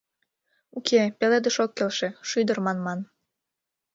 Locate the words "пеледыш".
1.19-1.57